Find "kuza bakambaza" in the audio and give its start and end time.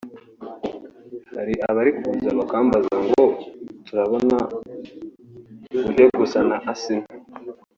1.99-2.95